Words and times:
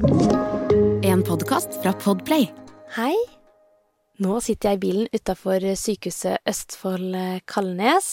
En 0.00 1.22
podkast 1.22 1.82
fra 1.82 1.92
Podplay. 1.92 2.46
Hei. 2.96 3.16
Nå 4.24 4.38
sitter 4.40 4.70
jeg 4.70 4.78
i 4.78 4.80
bilen 4.80 5.08
utafor 5.12 5.64
sykehuset 5.76 6.40
Østfold 6.48 7.16
Kalnes. 7.44 8.08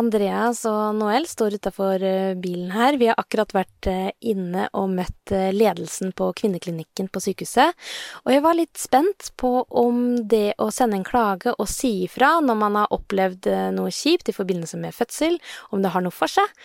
Andreas 0.00 0.62
og 0.68 0.96
Noel 0.96 1.28
står 1.28 1.58
utafor 1.58 2.00
bilen 2.40 2.70
her. 2.72 2.96
Vi 2.96 3.10
har 3.10 3.20
akkurat 3.20 3.52
vært 3.52 3.90
inne 4.24 4.70
og 4.72 4.94
møtt 4.94 5.34
ledelsen 5.56 6.14
på 6.16 6.30
kvinneklinikken 6.40 7.10
på 7.12 7.24
sykehuset. 7.26 7.76
Og 8.24 8.32
jeg 8.32 8.46
var 8.46 8.56
litt 8.56 8.80
spent 8.80 9.34
på 9.36 9.66
om 9.68 10.00
det 10.24 10.54
å 10.56 10.70
sende 10.72 10.96
en 11.00 11.04
klage 11.04 11.52
og 11.58 11.68
si 11.68 12.06
ifra 12.06 12.38
når 12.40 12.60
man 12.62 12.80
har 12.80 12.96
opplevd 12.96 13.50
noe 13.76 13.92
kjipt 13.92 14.32
i 14.32 14.36
forbindelse 14.36 14.80
med 14.80 14.96
fødsel, 14.96 15.36
om 15.76 15.84
det 15.84 15.92
har 15.92 16.08
noe 16.08 16.16
for 16.24 16.38
seg. 16.38 16.56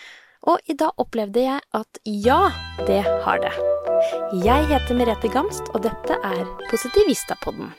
Og 0.48 0.58
i 0.72 0.74
dag 0.74 0.96
opplevde 0.96 1.44
jeg 1.44 1.62
at 1.76 2.02
ja, 2.08 2.48
det 2.88 3.04
har 3.28 3.44
det. 3.44 3.71
Jeg 4.32 4.64
heter 4.70 4.96
Merete 4.96 5.28
Gamst, 5.28 5.66
og 5.76 5.82
dette 5.84 6.14
er 6.24 6.46
Positivistapodden. 6.70 7.74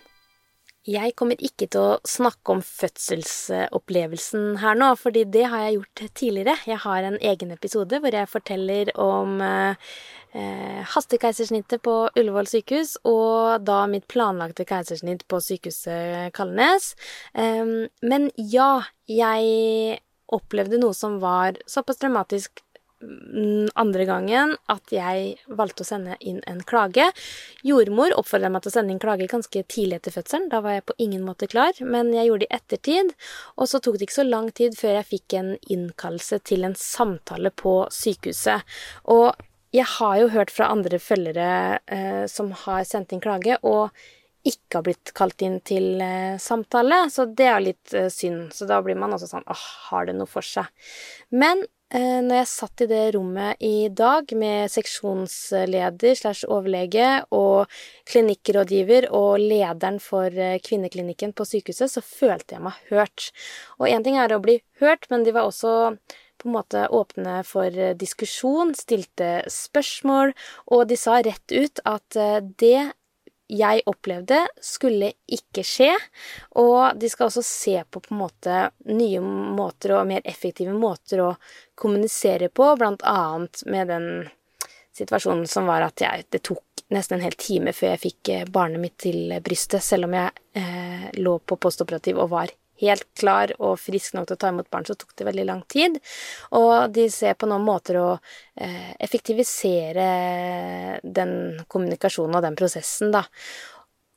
Jeg 0.85 1.15
kommer 1.17 1.39
ikke 1.41 1.65
til 1.65 1.81
å 1.81 1.95
snakke 2.05 2.53
om 2.53 2.59
fødselsopplevelsen 2.61 4.59
her 4.61 4.77
nå, 4.77 4.91
fordi 5.01 5.23
det 5.33 5.47
har 5.49 5.63
jeg 5.63 5.79
gjort 5.79 6.03
tidligere. 6.13 6.53
Jeg 6.69 6.77
har 6.83 7.07
en 7.07 7.17
egen 7.17 7.55
episode 7.55 7.97
hvor 8.03 8.13
jeg 8.13 8.29
forteller 8.29 8.91
om 9.01 9.41
eh, 9.41 9.73
hastekeisersnittet 10.93 11.81
på 11.81 11.95
Ullevål 12.13 12.51
sykehus, 12.51 12.99
og 13.01 13.65
da 13.65 13.79
mitt 13.89 14.05
planlagte 14.13 14.67
keisersnitt 14.69 15.25
på 15.25 15.41
sykehuset 15.41 16.29
Kalnes. 16.37 16.91
Eh, 17.33 17.65
men 18.05 18.29
ja, 18.37 18.75
jeg 19.09 19.97
opplevde 20.29 20.77
noe 20.85 20.93
som 20.93 21.17
var 21.17 21.57
såpass 21.65 21.97
dramatisk 22.05 22.61
andre 23.79 24.05
gangen 24.07 24.55
at 24.71 24.93
jeg 24.93 25.35
valgte 25.47 25.85
å 25.85 25.87
sende 25.87 26.17
inn 26.19 26.41
en 26.49 26.61
klage. 26.67 27.09
Jordmor 27.65 28.15
oppfordra 28.17 28.51
meg 28.53 28.63
til 28.63 28.73
å 28.73 28.75
sende 28.77 28.93
inn 28.95 29.01
klage 29.03 29.29
ganske 29.31 29.63
tidlig 29.67 29.99
etter 29.99 30.15
fødselen. 30.15 30.49
Da 30.51 30.61
var 30.63 30.77
jeg 30.77 30.87
på 30.89 30.97
ingen 31.03 31.25
måte 31.27 31.49
klar, 31.51 31.77
men 31.81 32.13
jeg 32.15 32.29
gjorde 32.29 32.45
det 32.45 32.51
i 32.51 32.57
ettertid. 32.59 33.13
Og 33.57 33.69
så 33.71 33.81
tok 33.83 33.99
det 33.99 34.07
ikke 34.09 34.21
så 34.21 34.27
lang 34.27 34.51
tid 34.55 34.77
før 34.79 34.99
jeg 34.99 35.09
fikk 35.13 35.37
en 35.39 35.53
innkallelse 35.73 36.41
til 36.47 36.67
en 36.67 36.77
samtale 36.79 37.53
på 37.63 37.79
sykehuset. 37.93 38.67
Og 39.11 39.33
jeg 39.73 39.89
har 39.97 40.17
jo 40.21 40.33
hørt 40.35 40.51
fra 40.53 40.69
andre 40.69 40.99
følgere 41.01 41.79
eh, 41.89 42.25
som 42.29 42.51
har 42.65 42.83
sendt 42.85 43.15
inn 43.15 43.23
klage, 43.23 43.57
og 43.65 43.89
ikke 44.43 44.79
har 44.79 44.85
blitt 44.85 45.13
kalt 45.15 45.41
inn 45.45 45.59
til 45.65 46.01
eh, 46.03 46.35
samtale, 46.41 47.05
så 47.09 47.25
det 47.25 47.47
er 47.49 47.63
litt 47.63 47.93
eh, 47.95 48.09
synd. 48.11 48.51
Så 48.53 48.67
da 48.69 48.81
blir 48.83 48.99
man 48.99 49.15
også 49.15 49.31
sånn 49.31 49.47
åh, 49.49 49.63
har 49.89 50.09
det 50.09 50.17
noe 50.17 50.29
for 50.29 50.45
seg? 50.45 50.67
Men 51.31 51.63
når 51.93 52.39
jeg 52.39 52.49
satt 52.49 52.81
i 52.81 52.87
det 52.89 53.01
rommet 53.13 53.59
i 53.61 53.87
dag 53.93 54.31
med 54.33 54.71
seksjonsleder 54.73 56.15
slash 56.17 56.47
overlege 56.49 57.09
og 57.35 57.69
klinikkrådgiver 58.09 59.11
og 59.13 59.37
lederen 59.43 59.99
for 60.01 60.33
eh, 60.33 60.57
kvinneklinikken 60.63 61.35
på 61.37 61.45
sykehuset, 61.45 61.93
så 61.93 62.01
følte 62.01 62.57
jeg 62.57 62.65
meg 62.65 62.79
hørt. 62.89 63.29
Og 63.77 63.85
én 63.91 64.05
ting 64.05 64.17
er 64.17 64.33
å 64.33 64.41
bli 64.41 64.57
hørt, 64.81 65.05
men 65.13 65.27
de 65.27 65.35
var 65.35 65.45
også 65.45 65.93
på 66.41 66.49
en 66.49 66.55
måte 66.55 66.87
åpne 66.89 67.37
for 67.45 67.69
eh, 67.69 67.93
diskusjon, 67.93 68.73
stilte 68.73 69.43
spørsmål, 69.53 70.33
og 70.73 70.87
de 70.89 70.97
sa 70.97 71.21
rett 71.21 71.53
ut 71.53 71.83
at 71.85 72.21
det 72.57 72.89
jeg 73.53 73.83
opplevde, 73.89 74.39
skulle 74.61 75.13
ikke 75.29 75.63
skje. 75.67 75.91
Og 76.61 76.97
de 76.99 77.09
skal 77.11 77.29
også 77.29 77.43
se 77.45 77.75
på 77.89 78.01
på 78.03 78.13
en 78.13 78.21
måte 78.23 78.59
nye 78.89 79.21
måter 79.23 79.95
og 79.97 80.07
mer 80.09 80.25
effektive 80.25 80.73
måter 80.75 81.23
å 81.23 81.33
kommunisere 81.79 82.49
på, 82.49 82.73
blant 82.79 83.05
annet 83.07 83.63
med 83.69 83.91
den 83.93 84.07
situasjonen 84.93 85.47
som 85.49 85.69
var 85.69 85.85
at 85.85 86.01
jeg, 86.01 86.27
det 86.29 86.43
tok 86.45 86.83
nesten 86.93 87.17
en 87.17 87.25
hel 87.25 87.37
time 87.39 87.73
før 87.73 87.95
jeg 87.95 88.03
fikk 88.03 88.29
eh, 88.29 88.49
barnet 88.49 88.81
mitt 88.81 88.97
til 89.01 89.33
brystet, 89.43 89.81
selv 89.81 90.05
om 90.07 90.13
jeg 90.17 90.29
eh, 90.59 91.07
lå 91.17 91.39
på 91.41 91.57
postoperativ 91.57 92.19
og 92.21 92.29
var 92.35 92.53
helt 92.83 93.07
klar 93.19 93.53
og 93.59 93.79
frisk 93.81 94.17
nok 94.17 94.29
til 94.29 94.37
å 94.37 94.41
ta 94.43 94.51
imot 94.53 94.69
barn, 94.73 94.85
så 94.87 94.97
tok 94.99 95.15
det 95.17 95.27
veldig 95.29 95.47
lang 95.49 95.63
tid. 95.71 95.99
Og 96.59 96.93
de 96.93 97.07
ser 97.13 97.37
på 97.39 97.49
noen 97.49 97.65
måter 97.65 97.99
å 98.01 98.07
eh, 98.13 98.93
effektivisere 99.03 100.07
den 101.03 101.35
kommunikasjonen 101.67 102.39
og 102.39 102.45
den 102.45 102.59
prosessen, 102.59 103.13
da. 103.15 103.25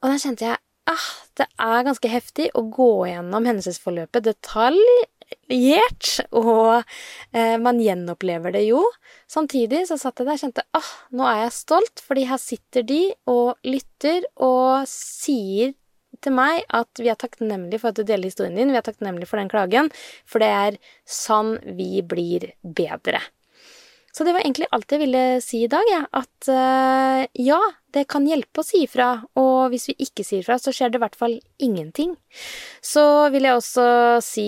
Og 0.03 0.13
da 0.13 0.21
kjente 0.21 0.51
jeg 0.51 0.61
ah, 0.91 1.09
det 1.39 1.47
er 1.61 1.87
ganske 1.87 2.11
heftig 2.11 2.51
å 2.57 2.65
gå 2.73 2.91
gjennom 3.11 3.47
hendelsesforløpet 3.49 4.29
detaljert, 4.29 6.11
og 6.37 6.83
eh, 7.33 7.57
man 7.63 7.81
gjenopplever 7.83 8.55
det 8.57 8.67
jo. 8.69 8.83
Samtidig 9.31 9.87
så 9.91 9.99
satt 10.01 10.21
jeg 10.21 10.29
der 10.29 10.39
og 10.39 10.45
kjente 10.45 10.67
ah, 10.77 10.93
nå 11.17 11.27
er 11.31 11.43
jeg 11.45 11.59
stolt, 11.59 12.05
fordi 12.05 12.29
her 12.31 12.41
sitter 12.43 12.87
de 12.87 13.03
og 13.31 13.57
lytter 13.67 14.29
og 14.37 14.87
sier 14.91 15.75
til 16.25 16.37
meg 16.37 16.65
at 16.75 17.03
vi 17.03 17.11
er 17.13 17.19
takknemlige 17.21 17.83
for 17.83 17.93
at 17.93 18.01
du 18.01 18.07
deler 18.07 18.31
historien 18.31 18.57
din, 18.59 18.73
vi 18.75 18.81
er 18.81 18.87
takknemlige 18.87 19.31
for 19.31 19.41
den 19.41 19.51
klagen, 19.53 19.91
for 20.29 20.43
det 20.43 20.53
er 20.53 20.79
sånn 21.05 21.57
vi 21.79 22.05
blir 22.07 22.53
bedre. 22.63 23.23
Så 24.17 24.25
det 24.25 24.33
var 24.33 24.41
egentlig 24.41 24.71
alt 24.73 24.93
jeg 24.95 25.01
ville 25.03 25.23
si 25.45 25.59
i 25.67 25.69
dag, 25.69 25.85
ja. 25.93 25.99
At 26.17 26.49
uh, 26.49 27.27
ja, 27.37 27.59
det 27.93 28.07
kan 28.09 28.25
hjelpe 28.25 28.63
å 28.63 28.65
si 28.65 28.87
ifra, 28.87 29.11
og 29.37 29.75
hvis 29.75 29.91
vi 29.91 29.97
ikke 30.07 30.25
sier 30.25 30.41
ifra, 30.41 30.57
så 30.57 30.73
skjer 30.73 30.95
det 30.95 30.97
i 30.97 31.03
hvert 31.03 31.19
fall 31.21 31.35
ingenting. 31.61 32.15
Så 32.81 33.05
vil 33.35 33.45
jeg 33.45 33.59
også 33.59 33.85
si 34.25 34.47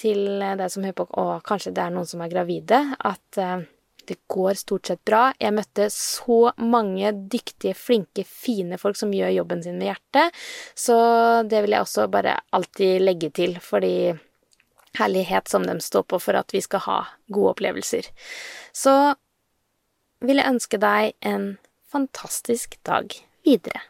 til 0.00 0.40
deg 0.40 0.64
som 0.72 0.86
hører 0.88 0.96
på, 0.96 1.10
og 1.12 1.44
kanskje 1.44 1.74
det 1.76 1.84
er 1.84 1.92
noen 1.92 2.08
som 2.08 2.24
er 2.24 2.32
gravide, 2.32 2.80
at 2.96 3.42
uh, 3.42 3.68
det 4.10 4.18
går 4.30 4.58
stort 4.58 4.90
sett 4.90 5.02
bra. 5.06 5.28
Jeg 5.38 5.54
møtte 5.54 5.86
så 5.94 6.50
mange 6.58 7.12
dyktige, 7.30 7.76
flinke, 7.78 8.24
fine 8.26 8.78
folk 8.80 8.98
som 8.98 9.12
gjør 9.14 9.30
jobben 9.36 9.62
sin 9.62 9.78
med 9.78 9.92
hjertet, 9.92 10.40
så 10.74 10.96
det 11.46 11.62
vil 11.62 11.76
jeg 11.76 11.86
også 11.86 12.08
bare 12.10 12.40
alltid 12.56 13.04
legge 13.04 13.30
til, 13.36 13.54
fordi 13.62 14.12
herlighet 14.98 15.48
som 15.48 15.62
dem 15.66 15.78
står 15.80 16.08
på 16.10 16.18
for 16.18 16.38
at 16.38 16.50
vi 16.54 16.62
skal 16.64 16.82
ha 16.88 16.98
gode 17.30 17.54
opplevelser. 17.54 18.10
Så 18.74 18.96
vil 20.26 20.42
jeg 20.42 20.56
ønske 20.56 20.80
deg 20.82 21.14
en 21.22 21.52
fantastisk 21.90 22.76
dag 22.86 23.14
videre. 23.46 23.89